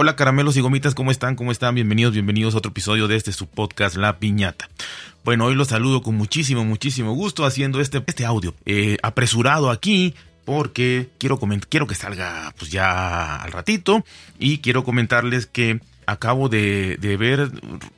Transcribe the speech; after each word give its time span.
Hola 0.00 0.14
caramelos 0.14 0.56
y 0.56 0.60
gomitas, 0.60 0.94
¿cómo 0.94 1.10
están? 1.10 1.34
¿Cómo 1.34 1.50
están? 1.50 1.74
Bienvenidos, 1.74 2.12
bienvenidos 2.12 2.54
a 2.54 2.58
otro 2.58 2.70
episodio 2.70 3.08
de 3.08 3.16
este 3.16 3.32
su 3.32 3.48
podcast 3.48 3.96
La 3.96 4.20
Piñata. 4.20 4.68
Bueno, 5.24 5.46
hoy 5.46 5.56
los 5.56 5.66
saludo 5.66 6.02
con 6.02 6.14
muchísimo, 6.14 6.64
muchísimo 6.64 7.14
gusto 7.14 7.44
haciendo 7.44 7.80
este, 7.80 8.04
este 8.06 8.24
audio 8.24 8.54
eh, 8.64 8.98
apresurado 9.02 9.70
aquí 9.70 10.14
porque 10.44 11.08
quiero, 11.18 11.40
quiero 11.68 11.88
que 11.88 11.96
salga 11.96 12.54
pues 12.56 12.70
ya 12.70 13.42
al 13.42 13.50
ratito 13.50 14.04
y 14.38 14.58
quiero 14.58 14.84
comentarles 14.84 15.46
que 15.46 15.80
acabo 16.06 16.48
de, 16.48 16.96
de, 17.00 17.16
ver 17.16 17.50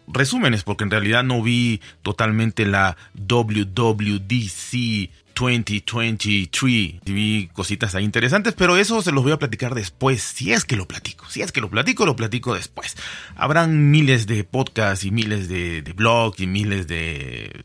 resúmenes 0.09 0.63
porque 0.63 0.85
en 0.85 0.91
realidad 0.91 1.23
no 1.23 1.43
vi 1.43 1.83
totalmente 2.01 2.65
la 2.65 2.97
WWDC 3.13 5.11
2023. 5.35 7.01
Vi 7.05 7.49
cositas 7.53 7.95
ahí 7.95 8.05
interesantes, 8.05 8.55
pero 8.55 8.77
eso 8.77 9.03
se 9.03 9.13
los 9.13 9.23
voy 9.23 9.33
a 9.33 9.39
platicar 9.39 9.75
después. 9.75 10.23
Si 10.23 10.53
es 10.53 10.65
que 10.65 10.77
lo 10.77 10.87
platico, 10.87 11.27
si 11.29 11.43
es 11.43 11.53
que 11.53 11.61
lo 11.61 11.71
platico, 11.71 12.07
lo 12.07 12.17
platico 12.17 12.55
después. 12.55 12.97
Habrán 13.37 13.91
miles 13.91 14.27
de 14.27 14.45
podcasts 14.45 15.05
y 15.05 15.11
miles 15.11 15.49
de, 15.49 15.83
blogs 15.95 16.41
y 16.41 16.47
miles 16.47 16.87
de 16.87 17.65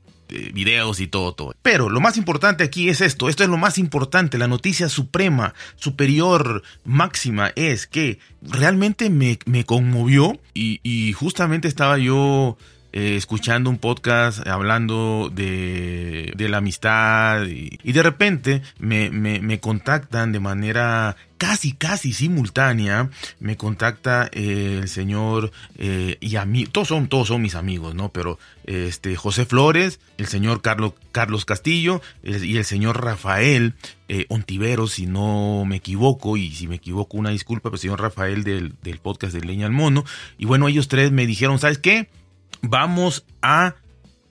videos 0.53 0.99
y 0.99 1.07
todo, 1.07 1.33
todo. 1.33 1.55
Pero 1.61 1.89
lo 1.89 2.01
más 2.01 2.17
importante 2.17 2.63
aquí 2.63 2.89
es 2.89 3.01
esto, 3.01 3.29
esto 3.29 3.43
es 3.43 3.49
lo 3.49 3.57
más 3.57 3.77
importante, 3.77 4.37
la 4.37 4.47
noticia 4.47 4.89
suprema, 4.89 5.53
superior, 5.75 6.63
máxima 6.83 7.51
es 7.55 7.87
que 7.87 8.19
realmente 8.41 9.09
me, 9.09 9.37
me 9.45 9.65
conmovió 9.65 10.39
y, 10.53 10.79
y, 10.83 11.13
justamente 11.13 11.67
estaba 11.67 11.97
yo 11.97 12.57
eh, 12.97 13.17
escuchando 13.17 13.69
un 13.69 13.77
podcast 13.77 14.47
hablando 14.47 15.29
de, 15.29 16.31
de 16.33 16.47
la 16.47 16.59
amistad 16.59 17.43
y, 17.43 17.91
de 17.91 18.01
repente 18.01 18.61
me, 18.79 19.09
me, 19.09 19.59
contactan 19.59 20.31
de 20.31 20.39
manera 20.39 21.17
casi, 21.37 21.73
casi 21.73 22.13
simultánea, 22.13 23.09
me 23.41 23.57
contacta 23.57 24.29
eh, 24.31 24.79
el 24.81 24.87
señor 24.87 25.51
eh, 25.77 26.15
y 26.21 26.37
a 26.37 26.45
mí, 26.45 26.67
todos 26.67 26.87
son, 26.87 27.09
todos 27.09 27.27
son 27.27 27.41
mis 27.41 27.55
amigos, 27.55 27.95
¿no? 27.95 28.13
Pero 28.13 28.39
este 28.63 29.17
José 29.17 29.45
Flores, 29.45 29.99
el 30.17 30.27
señor 30.27 30.61
Carlos, 30.61 30.93
Carlos 31.11 31.43
Castillo 31.43 32.01
y 32.23 32.55
el 32.55 32.63
señor 32.63 33.03
Rafael 33.03 33.73
Ontiveros, 34.29 34.93
si 34.93 35.05
no 35.05 35.65
me 35.65 35.75
equivoco, 35.75 36.37
y 36.37 36.49
si 36.51 36.69
me 36.69 36.75
equivoco, 36.75 37.17
una 37.17 37.31
disculpa, 37.31 37.63
pero 37.63 37.75
el 37.75 37.81
señor 37.81 37.99
Rafael 37.99 38.45
del, 38.45 38.73
del 38.83 38.99
podcast 38.99 39.33
de 39.33 39.41
Leña 39.41 39.65
al 39.65 39.73
Mono. 39.73 40.05
Y 40.37 40.45
bueno, 40.45 40.69
ellos 40.69 40.87
tres 40.87 41.11
me 41.11 41.27
dijeron, 41.27 41.59
¿sabes 41.59 41.77
qué? 41.77 42.07
Vamos 42.69 43.25
a, 43.41 43.75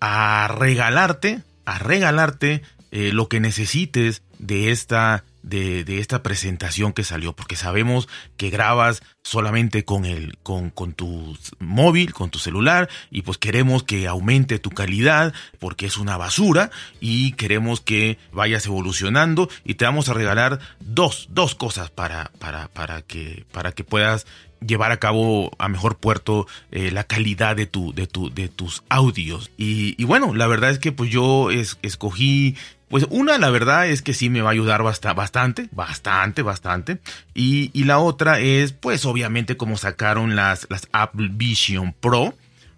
a 0.00 0.48
regalarte, 0.48 1.42
a 1.64 1.78
regalarte 1.78 2.62
eh, 2.90 3.10
lo 3.12 3.28
que 3.28 3.40
necesites 3.40 4.22
de 4.38 4.70
esta, 4.70 5.24
de, 5.42 5.84
de, 5.84 5.98
esta 5.98 6.22
presentación 6.22 6.92
que 6.92 7.02
salió, 7.02 7.34
porque 7.34 7.56
sabemos 7.56 8.08
que 8.36 8.50
grabas 8.50 9.02
solamente 9.22 9.84
con 9.84 10.04
el, 10.04 10.38
con, 10.42 10.70
con 10.70 10.92
tu 10.92 11.36
móvil, 11.58 12.12
con 12.12 12.30
tu 12.30 12.38
celular, 12.38 12.88
y 13.10 13.22
pues 13.22 13.38
queremos 13.38 13.82
que 13.82 14.06
aumente 14.06 14.58
tu 14.58 14.70
calidad, 14.70 15.34
porque 15.58 15.86
es 15.86 15.96
una 15.96 16.16
basura, 16.16 16.70
y 17.00 17.32
queremos 17.32 17.80
que 17.80 18.18
vayas 18.32 18.66
evolucionando, 18.66 19.48
y 19.64 19.74
te 19.74 19.84
vamos 19.84 20.08
a 20.08 20.14
regalar 20.14 20.60
dos, 20.78 21.28
dos 21.30 21.54
cosas 21.54 21.90
para, 21.90 22.30
para, 22.38 22.68
para 22.68 23.02
que, 23.02 23.44
para 23.50 23.72
que 23.72 23.82
puedas 23.82 24.26
llevar 24.66 24.92
a 24.92 24.98
cabo 24.98 25.50
a 25.58 25.68
mejor 25.68 25.96
puerto 25.96 26.46
eh, 26.70 26.90
la 26.90 27.04
calidad 27.04 27.56
de 27.56 27.66
tu 27.66 27.92
de 27.92 28.06
tu 28.06 28.32
de 28.32 28.48
tus 28.48 28.82
audios 28.88 29.50
y, 29.56 30.02
bueno 30.04 30.34
la 30.34 30.46
verdad 30.46 30.70
es 30.70 30.78
que 30.78 30.92
pues 30.92 31.10
yo 31.10 31.50
es, 31.50 31.78
escogí 31.82 32.56
pues 32.88 33.06
una, 33.10 33.38
la 33.38 33.50
verdad 33.50 33.88
es 33.88 34.02
que 34.02 34.14
sí 34.14 34.30
me 34.30 34.40
va 34.40 34.50
a 34.50 34.52
ayudar 34.52 34.84
bastante, 34.84 35.68
bastante, 35.72 36.42
bastante. 36.42 36.98
Y, 37.34 37.70
y, 37.72 37.84
la 37.84 37.98
otra 37.98 38.38
es, 38.38 38.72
pues 38.72 39.04
obviamente 39.04 39.56
como 39.56 39.76
sacaron 39.76 40.36
las, 40.36 40.68
las 40.70 40.86
Apple 40.92 41.30
Vision 41.32 41.92
Pro, 41.98 42.34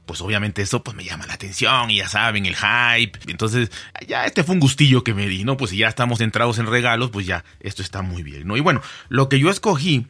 pues 0.07 0.21
obviamente 0.21 0.63
eso 0.63 0.83
pues 0.83 0.97
me 0.97 1.05
llama 1.05 1.27
la 1.27 1.35
atención 1.35 1.91
y 1.91 1.97
ya 1.99 2.09
saben, 2.09 2.47
el 2.47 2.57
hype. 2.57 3.19
Entonces, 3.27 3.71
ya 4.07 4.25
este 4.25 4.45
fue 4.45 4.55
un 4.55 4.61
gustillo 4.61 5.05
que 5.05 5.13
me 5.13 5.27
di, 5.27 5.45
¿no? 5.45 5.57
Pues 5.57 5.73
si 5.73 5.79
ya 5.79 5.89
estamos 5.89 6.21
entrados 6.21 6.59
en 6.59 6.67
regalos, 6.67 7.11
pues 7.11 7.27
ya 7.27 7.45
esto 7.61 7.83
está 7.83 8.03
muy 8.03 8.23
bien, 8.23 8.47
¿no? 8.47 8.57
Y 8.57 8.61
bueno, 8.61 8.81
lo 9.09 9.29
que 9.29 9.39
yo 9.39 9.51
escogí 9.51 10.07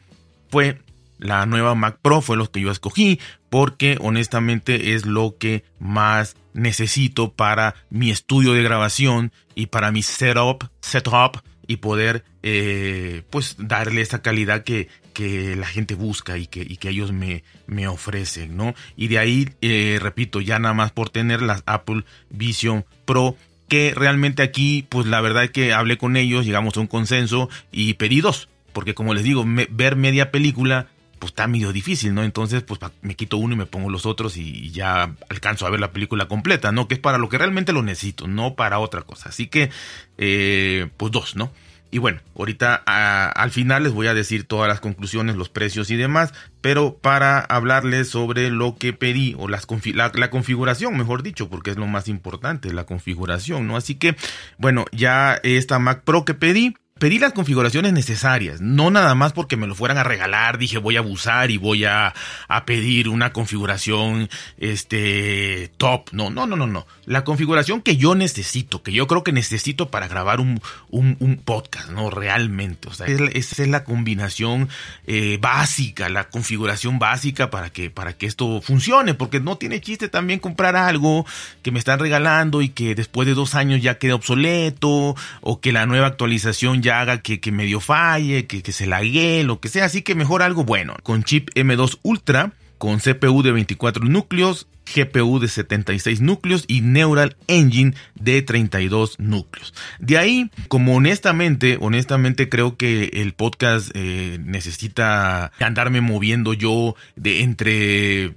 fue 0.49 0.79
la 1.19 1.45
nueva 1.45 1.75
Mac 1.75 1.99
Pro 2.01 2.21
fue 2.21 2.37
lo 2.37 2.49
que 2.51 2.61
yo 2.61 2.71
escogí 2.71 3.19
porque 3.49 3.97
honestamente 4.01 4.93
es 4.93 5.05
lo 5.05 5.37
que 5.37 5.63
más 5.79 6.35
necesito 6.53 7.31
para 7.33 7.75
mi 7.89 8.11
estudio 8.11 8.53
de 8.53 8.63
grabación 8.63 9.31
y 9.55 9.67
para 9.67 9.91
mi 9.91 10.03
setup, 10.03 10.65
setup 10.81 11.37
y 11.67 11.77
poder 11.77 12.23
eh, 12.43 13.23
pues 13.29 13.55
darle 13.59 14.01
esa 14.01 14.21
calidad 14.21 14.63
que, 14.63 14.87
que 15.13 15.55
la 15.55 15.67
gente 15.67 15.95
busca 15.95 16.37
y 16.37 16.47
que, 16.47 16.65
que 16.77 16.89
ellos 16.89 17.11
me, 17.11 17.43
me 17.67 17.87
ofrecen, 17.87 18.55
¿no? 18.55 18.73
Y 18.95 19.07
de 19.09 19.19
ahí, 19.19 19.49
eh, 19.61 19.99
repito, 20.01 20.39
ya 20.41 20.59
nada 20.59 20.73
más 20.73 20.91
por 20.91 21.09
tener 21.09 21.41
las 21.41 21.63
Apple 21.65 22.03
Vision 22.29 22.85
Pro 23.05 23.35
que 23.67 23.93
realmente 23.93 24.43
aquí, 24.43 24.85
pues 24.87 25.07
la 25.07 25.19
verdad 25.19 25.43
es 25.43 25.51
que 25.51 25.73
hablé 25.73 25.97
con 25.97 26.15
ellos, 26.15 26.45
llegamos 26.45 26.77
a 26.77 26.79
un 26.79 26.87
consenso 26.87 27.49
y 27.71 27.95
pedí 27.95 28.21
dos, 28.21 28.47
porque 28.71 28.93
como 28.93 29.13
les 29.13 29.23
digo, 29.23 29.43
ver 29.45 29.95
media 29.97 30.31
película 30.31 30.87
pues 31.19 31.31
está 31.31 31.47
medio 31.47 31.71
difícil, 31.71 32.13
¿no? 32.13 32.23
Entonces, 32.23 32.63
pues 32.63 32.79
me 33.01 33.15
quito 33.15 33.37
uno 33.37 33.55
y 33.55 33.57
me 33.57 33.65
pongo 33.65 33.89
los 33.89 34.05
otros 34.05 34.37
y 34.37 34.71
ya 34.71 35.15
alcanzo 35.29 35.65
a 35.65 35.69
ver 35.69 35.79
la 35.79 35.91
película 35.91 36.27
completa, 36.27 36.71
¿no? 36.71 36.87
Que 36.87 36.95
es 36.95 36.99
para 36.99 37.17
lo 37.17 37.29
que 37.29 37.37
realmente 37.37 37.73
lo 37.73 37.83
necesito, 37.83 38.27
no 38.27 38.55
para 38.55 38.79
otra 38.79 39.01
cosa. 39.01 39.29
Así 39.29 39.47
que, 39.47 39.69
eh, 40.17 40.89
pues 40.97 41.11
dos, 41.11 41.35
¿no? 41.35 41.51
Y 41.89 41.99
bueno, 41.99 42.19
ahorita 42.37 42.75
al 42.75 43.51
final 43.51 43.83
les 43.83 43.93
voy 43.93 44.07
a 44.07 44.13
decir 44.13 44.43
todas 44.43 44.67
las 44.67 44.81
conclusiones, 44.81 45.37
los 45.37 45.47
precios 45.47 45.89
y 45.89 45.95
demás, 45.95 46.33
pero 46.59 46.97
para 46.97 47.39
hablarles 47.39 48.09
sobre 48.09 48.49
lo 48.49 48.77
que 48.77 48.91
pedí 48.91 49.35
o 49.37 49.47
las 49.47 49.65
la, 49.93 50.11
la, 50.13 50.29
configuración, 50.29 50.97
mejor 50.97 51.23
dicho, 51.23 51.49
porque 51.49 51.71
es 51.71 51.77
lo 51.77 51.87
más 51.87 52.09
importante, 52.09 52.73
la 52.73 52.85
configuración, 52.85 53.67
¿no? 53.67 53.77
Así 53.77 53.95
que, 53.95 54.17
bueno, 54.57 54.85
ya 54.91 55.39
esta 55.43 55.79
Mac 55.79 56.03
Pro 56.03 56.25
que 56.25 56.33
pedí, 56.33 56.75
pedí 56.97 57.19
las 57.19 57.33
configuraciones 57.33 57.93
necesarias, 57.93 58.61
no 58.61 58.91
nada 58.91 59.15
más 59.15 59.33
porque 59.33 59.57
me 59.57 59.67
lo 59.67 59.75
fueran 59.75 59.97
a 59.97 60.03
regalar, 60.03 60.57
dije 60.57 60.77
voy 60.77 60.95
a 60.95 60.99
abusar 60.99 61.51
y 61.51 61.57
voy 61.57 61.85
a, 61.85 62.13
a, 62.47 62.65
pedir 62.65 63.09
una 63.09 63.33
configuración 63.33 64.29
este 64.57 65.71
top, 65.77 66.09
no, 66.11 66.29
no, 66.29 66.47
no, 66.47 66.55
no, 66.55 66.67
no, 66.67 66.87
la 67.05 67.23
configuración 67.23 67.81
que 67.81 67.97
yo 67.97 68.15
necesito, 68.15 68.83
que 68.83 68.91
yo 68.91 69.07
creo 69.07 69.23
que 69.23 69.31
necesito 69.31 69.89
para 69.89 70.07
grabar 70.07 70.39
un, 70.39 70.61
un, 70.89 71.41
podcast, 71.43 71.89
no, 71.89 72.09
realmente, 72.09 72.89
o 72.89 72.93
sea, 72.93 73.07
esa 73.07 73.63
es 73.63 73.69
la 73.69 73.83
combinación 73.83 74.69
eh, 75.05 75.37
básica, 75.39 76.09
la 76.09 76.29
configuración 76.29 76.99
básica 76.99 77.49
para 77.49 77.69
que, 77.69 77.89
para 77.89 78.13
que 78.13 78.25
esto 78.25 78.61
funcione, 78.61 79.13
porque 79.13 79.39
no 79.39 79.57
tiene 79.57 79.81
chiste 79.81 80.09
también 80.09 80.39
comprar 80.39 80.75
algo 80.75 81.25
que 81.61 81.71
me 81.71 81.79
están 81.79 81.99
regalando 81.99 82.61
y 82.61 82.69
que 82.69 82.95
después 82.95 83.27
de 83.27 83.33
dos 83.33 83.55
años 83.55 83.81
ya 83.81 83.97
quede 83.97 84.13
obsoleto, 84.13 85.15
o 85.41 85.61
que 85.61 85.71
la 85.71 85.85
nueva 85.85 86.07
actualización 86.07 86.81
ya 86.81 86.86
haga 86.91 87.21
que, 87.21 87.39
que 87.39 87.51
medio 87.51 87.79
falle, 87.79 88.47
que, 88.47 88.61
que 88.61 88.71
se 88.71 88.87
lague, 88.87 89.43
lo 89.43 89.59
que 89.59 89.69
sea. 89.69 89.85
Así 89.85 90.01
que 90.01 90.15
mejor 90.15 90.41
algo 90.41 90.63
bueno. 90.63 90.95
Con 91.03 91.23
chip 91.23 91.49
M2 91.55 91.99
Ultra, 92.03 92.53
con 92.77 92.99
CPU 92.99 93.41
de 93.41 93.51
24 93.51 94.05
núcleos, 94.05 94.67
GPU 94.93 95.39
de 95.39 95.47
76 95.47 96.21
núcleos 96.21 96.63
y 96.67 96.81
Neural 96.81 97.35
Engine 97.47 97.93
de 98.15 98.41
32 98.41 99.19
núcleos. 99.19 99.73
De 99.99 100.17
ahí, 100.17 100.49
como 100.67 100.95
honestamente, 100.95 101.77
honestamente 101.81 102.49
creo 102.49 102.77
que 102.77 103.09
el 103.13 103.33
podcast 103.33 103.91
eh, 103.93 104.39
necesita 104.41 105.51
andarme 105.59 106.01
moviendo 106.01 106.53
yo 106.53 106.95
de 107.15 107.41
entre 107.41 108.35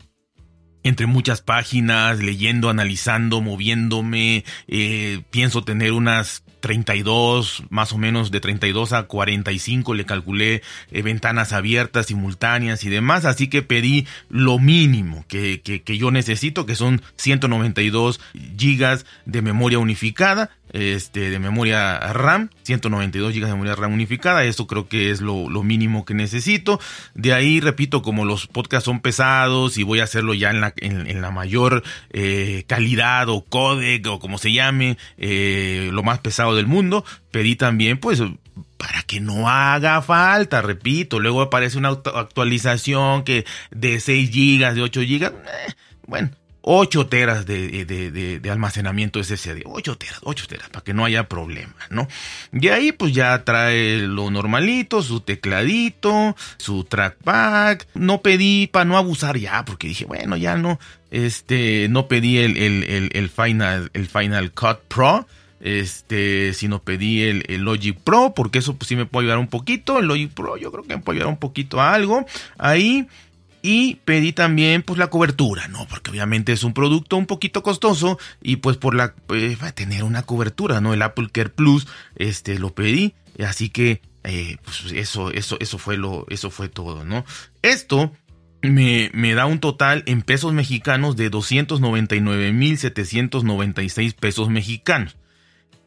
entre 0.83 1.06
muchas 1.06 1.43
páginas, 1.43 2.21
leyendo, 2.21 2.71
analizando, 2.71 3.43
moviéndome. 3.43 4.44
Eh, 4.66 5.21
pienso 5.31 5.62
tener 5.62 5.93
unas 5.93 6.43
32, 6.60 7.65
más 7.71 7.93
o 7.93 7.98
menos 7.98 8.31
de 8.31 8.41
32 8.41 8.93
a 8.93 9.04
45 9.04 9.94
le 9.94 10.06
calculé 10.06 10.62
eh, 10.91 11.03
ventanas 11.03 11.53
abiertas, 11.53 12.06
simultáneas 12.06 12.84
y 12.84 12.88
demás, 12.91 13.25
así 13.25 13.48
que 13.48 13.62
pedí 13.62 14.06
lo 14.28 14.59
mínimo 14.59 15.24
que, 15.28 15.60
que, 15.62 15.83
que 15.83 15.98
yo 15.98 16.10
necesito, 16.10 16.66
que 16.66 16.74
son 16.74 17.03
192 17.16 18.21
gigas 18.57 19.07
de 19.24 19.42
memoria 19.42 19.78
unificada, 19.78 20.51
este, 20.72 21.31
de 21.31 21.39
memoria 21.39 21.99
RAM, 21.99 22.51
192 22.63 23.34
GB 23.34 23.45
de 23.47 23.53
memoria 23.53 23.75
RAM 23.75 23.93
unificada, 23.93 24.45
eso 24.45 24.67
creo 24.67 24.89
que 24.89 25.11
es 25.11 25.21
lo, 25.21 25.49
mínimo 25.63 26.05
que 26.05 26.15
necesito. 26.15 26.81
De 27.15 27.33
ahí, 27.33 27.61
repito, 27.61 28.03
como 28.03 28.25
los 28.25 28.47
podcasts 28.47 28.87
son 28.87 29.01
pesados 29.01 29.78
y 29.78 29.83
voy 29.83 30.01
a 30.01 30.05
hacerlo 30.05 30.34
ya 30.34 30.51
en 30.51 30.61
la, 30.61 30.72
en, 30.77 31.21
la 31.21 31.31
mayor 31.31 31.83
eh, 32.11 32.65
calidad 32.67 33.28
o 33.28 33.45
codec 33.45 34.07
o 34.07 34.19
como 34.19 34.39
se 34.39 34.53
llame, 34.53 34.97
eh, 35.19 35.91
lo 35.93 36.03
más 36.03 36.21
pesado 36.21 36.55
del 36.57 36.67
mundo, 36.67 37.05
pedí 37.31 37.57
también 37.57 37.99
pues 37.99 38.23
para 38.77 39.03
que 39.03 39.21
no 39.21 39.49
haga 39.49 40.01
falta, 40.01 40.63
repito, 40.63 41.21
luego 41.21 41.43
aparece 41.43 41.77
una 41.77 41.91
actualización 41.91 43.25
que 43.25 43.45
de 43.71 44.01
6 44.01 44.31
gigas, 44.31 44.75
de 44.75 44.83
8 44.83 45.03
gigas, 45.03 45.33
eh, 45.33 45.73
bueno, 46.07 46.31
8 46.62 47.07
teras 47.07 47.47
de, 47.47 47.84
de, 47.84 48.51
almacenamiento 48.51 49.22
SSD. 49.22 49.62
8 49.65 49.97
teras, 49.97 50.21
8 50.22 50.47
teras, 50.48 50.68
para 50.68 50.84
que 50.84 50.95
no 50.95 51.04
haya 51.04 51.28
problema, 51.28 51.74
¿no? 51.89 52.09
Y 52.53 52.68
ahí 52.68 52.92
pues 52.92 53.12
ya 53.15 53.45
trae 53.45 53.98
lo 53.98 54.30
normalito, 54.30 55.03
su 55.03 55.21
tecladito, 55.21 56.36
su 56.59 56.84
trackpad. 56.84 57.78
No 57.95 58.21
pedí 58.22 58.66
para 58.66 58.84
no 58.84 58.98
abusar 58.98 59.39
ya, 59.39 59.65
porque 59.65 59.89
dije, 59.89 60.04
bueno, 60.04 60.36
ya 60.36 60.57
no, 60.57 60.78
este, 61.10 61.89
no 61.89 62.09
pedí 62.09 62.39
el, 62.39 62.57
el, 62.57 63.28
Final, 63.30 63.91
el 63.95 64.06
Final 64.06 64.53
Cut 64.53 64.80
Pro 64.89 65.27
este, 65.60 66.54
sino 66.54 66.83
pedí 66.83 67.22
el, 67.22 67.45
el, 67.48 67.63
Logic 67.63 67.97
Pro, 67.98 68.33
porque 68.34 68.59
eso 68.59 68.77
pues 68.77 68.89
sí 68.89 68.97
me 68.97 69.06
puede 69.06 69.27
ayudar 69.27 69.39
un 69.39 69.48
poquito. 69.48 69.98
El 69.98 70.06
Logic 70.06 70.30
Pro 70.30 70.56
yo 70.56 70.72
creo 70.72 70.84
que 70.84 70.97
me 70.97 71.03
puede 71.03 71.18
ayudar 71.18 71.33
un 71.33 71.39
poquito 71.39 71.80
a 71.80 71.95
algo 71.95 72.24
ahí. 72.59 73.06
Y 73.62 73.97
pedí 74.07 74.33
también 74.33 74.83
pues 74.83 74.98
la 74.98 75.09
cobertura, 75.09 75.68
¿no? 75.68 75.86
Porque 75.86 76.10
obviamente 76.10 76.53
es 76.53 76.65
un 76.65 76.72
producto 76.72 77.16
un 77.16 77.27
poquito 77.27 77.62
costoso 77.62 78.18
y 78.42 78.57
pues 78.57 78.78
por 78.78 78.95
la 78.95 79.15
a 79.60 79.72
tener 79.72 80.04
una 80.04 80.22
cobertura, 80.22 80.80
¿no? 80.80 80.95
El 80.95 81.03
Apple 81.03 81.28
Care 81.30 81.51
Plus, 81.51 81.86
este 82.16 82.59
lo 82.59 82.74
pedí, 82.74 83.15
así 83.39 83.68
que 83.68 84.01
eh, 84.24 84.57
pues 84.65 84.92
eso, 84.92 85.30
eso, 85.30 85.57
eso 85.60 85.78
fue 85.78 85.97
lo, 85.97 86.27
eso 86.28 86.51
fue 86.51 86.68
todo, 86.68 87.04
¿no? 87.04 87.24
Esto 87.62 88.12
me, 88.62 89.10
me, 89.15 89.34
da 89.34 89.47
un 89.47 89.60
total 89.60 90.03
en 90.06 90.22
pesos 90.22 90.53
mexicanos 90.53 91.15
de 91.16 91.30
299.796 91.30 94.15
pesos 94.15 94.51
mexicanos, 94.51 95.16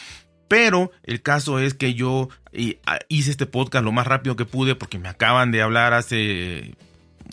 Pero 0.48 0.92
el 1.04 1.22
caso 1.22 1.60
es 1.60 1.76
que 1.76 1.94
yo 1.94 2.30
ah, 2.86 3.00
hice 3.08 3.32
este 3.32 3.46
podcast 3.46 3.86
lo 3.86 3.92
más 3.92 4.08
rápido 4.08 4.36
que 4.36 4.46
pude 4.46 4.76
porque 4.76 4.98
me 4.98 5.08
acaban 5.08 5.52
de 5.52 5.62
hablar 5.62 5.94
hace 5.94 6.74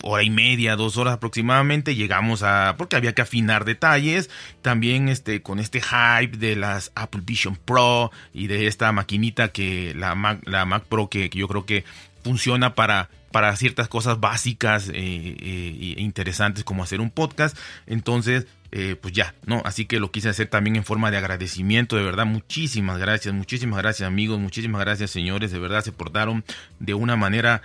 hora 0.03 0.23
y 0.23 0.29
media, 0.29 0.75
dos 0.75 0.97
horas 0.97 1.15
aproximadamente, 1.15 1.95
llegamos 1.95 2.43
a, 2.43 2.75
porque 2.77 2.95
había 2.95 3.13
que 3.13 3.21
afinar 3.21 3.65
detalles, 3.65 4.29
también 4.61 5.09
este, 5.09 5.41
con 5.41 5.59
este 5.59 5.81
hype 5.81 6.37
de 6.37 6.55
las 6.55 6.91
Apple 6.95 7.21
Vision 7.25 7.55
Pro 7.55 8.11
y 8.33 8.47
de 8.47 8.67
esta 8.67 8.91
maquinita 8.91 9.49
que 9.49 9.93
la 9.95 10.15
Mac, 10.15 10.39
la 10.45 10.65
Mac 10.65 10.83
Pro 10.83 11.09
que, 11.09 11.29
yo 11.29 11.47
creo 11.47 11.65
que 11.65 11.83
funciona 12.23 12.75
para, 12.75 13.09
para 13.31 13.55
ciertas 13.55 13.87
cosas 13.87 14.19
básicas 14.19 14.89
e 14.93 15.95
interesantes 15.97 16.63
como 16.63 16.83
hacer 16.83 16.99
un 16.99 17.09
podcast. 17.09 17.57
Entonces, 17.85 18.47
eh, 18.71 18.97
pues 19.01 19.13
ya, 19.13 19.33
¿no? 19.45 19.61
Así 19.63 19.85
que 19.85 19.97
lo 19.97 20.11
quise 20.11 20.27
hacer 20.27 20.47
también 20.47 20.75
en 20.75 20.83
forma 20.83 21.09
de 21.09 21.15
agradecimiento, 21.15 21.95
de 21.95 22.03
verdad, 22.03 22.25
muchísimas 22.25 22.97
gracias, 22.97 23.33
muchísimas 23.33 23.81
gracias 23.81 24.05
amigos, 24.05 24.39
muchísimas 24.39 24.81
gracias 24.81 25.09
señores, 25.09 25.51
de 25.51 25.59
verdad 25.59 25.85
se 25.85 25.93
portaron 25.93 26.43
de 26.79 26.93
una 26.93 27.15
manera 27.15 27.61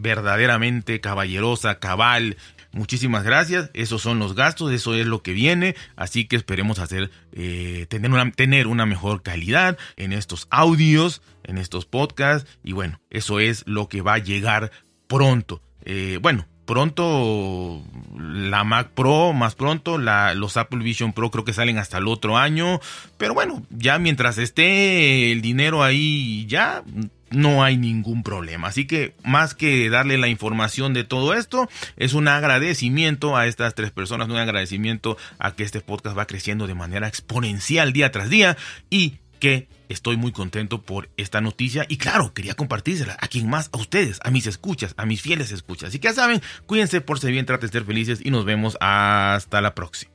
verdaderamente 0.00 1.00
caballerosa, 1.00 1.78
cabal. 1.78 2.36
Muchísimas 2.72 3.24
gracias. 3.24 3.70
Esos 3.74 4.02
son 4.02 4.18
los 4.18 4.34
gastos, 4.34 4.72
eso 4.72 4.94
es 4.94 5.06
lo 5.06 5.22
que 5.22 5.32
viene. 5.32 5.74
Así 5.96 6.26
que 6.26 6.36
esperemos 6.36 6.78
hacer, 6.78 7.10
eh, 7.32 7.86
tener, 7.88 8.10
una, 8.10 8.30
tener 8.30 8.66
una 8.66 8.86
mejor 8.86 9.22
calidad 9.22 9.76
en 9.96 10.12
estos 10.12 10.46
audios, 10.50 11.20
en 11.44 11.58
estos 11.58 11.84
podcasts. 11.86 12.48
Y 12.62 12.72
bueno, 12.72 13.00
eso 13.10 13.40
es 13.40 13.66
lo 13.66 13.88
que 13.88 14.02
va 14.02 14.14
a 14.14 14.18
llegar 14.18 14.70
pronto. 15.08 15.62
Eh, 15.84 16.18
bueno, 16.22 16.46
pronto 16.64 17.82
la 18.16 18.62
Mac 18.62 18.90
Pro, 18.94 19.32
más 19.32 19.56
pronto 19.56 19.98
la, 19.98 20.34
los 20.34 20.56
Apple 20.56 20.84
Vision 20.84 21.12
Pro 21.12 21.32
creo 21.32 21.44
que 21.44 21.52
salen 21.52 21.78
hasta 21.78 21.98
el 21.98 22.06
otro 22.06 22.38
año. 22.38 22.78
Pero 23.18 23.34
bueno, 23.34 23.64
ya 23.70 23.98
mientras 23.98 24.38
esté 24.38 25.32
el 25.32 25.42
dinero 25.42 25.82
ahí, 25.82 26.46
ya 26.46 26.84
no 27.30 27.62
hay 27.62 27.76
ningún 27.76 28.22
problema. 28.22 28.68
Así 28.68 28.86
que 28.86 29.14
más 29.24 29.54
que 29.54 29.88
darle 29.90 30.18
la 30.18 30.28
información 30.28 30.94
de 30.94 31.04
todo 31.04 31.34
esto, 31.34 31.68
es 31.96 32.12
un 32.14 32.28
agradecimiento 32.28 33.36
a 33.36 33.46
estas 33.46 33.74
tres 33.74 33.90
personas, 33.90 34.28
un 34.28 34.36
agradecimiento 34.36 35.16
a 35.38 35.54
que 35.54 35.62
este 35.62 35.80
podcast 35.80 36.16
va 36.16 36.26
creciendo 36.26 36.66
de 36.66 36.74
manera 36.74 37.08
exponencial 37.08 37.92
día 37.92 38.10
tras 38.10 38.30
día 38.30 38.56
y 38.90 39.18
que 39.38 39.68
estoy 39.88 40.16
muy 40.16 40.32
contento 40.32 40.82
por 40.82 41.08
esta 41.16 41.40
noticia 41.40 41.84
y 41.88 41.96
claro, 41.96 42.32
quería 42.32 42.54
compartírsela 42.54 43.16
a 43.20 43.26
quien 43.26 43.48
más, 43.48 43.70
a 43.72 43.78
ustedes, 43.78 44.20
a 44.22 44.30
mis 44.30 44.46
escuchas, 44.46 44.94
a 44.96 45.06
mis 45.06 45.22
fieles 45.22 45.50
escuchas. 45.50 45.88
Así 45.88 45.98
que 45.98 46.08
ya 46.08 46.14
saben, 46.14 46.40
cuídense, 46.66 47.00
por 47.00 47.18
ser 47.18 47.32
bien, 47.32 47.46
traten 47.46 47.68
de 47.68 47.72
ser 47.72 47.84
felices 47.84 48.20
y 48.22 48.30
nos 48.30 48.44
vemos 48.44 48.76
hasta 48.80 49.60
la 49.60 49.74
próxima. 49.74 50.09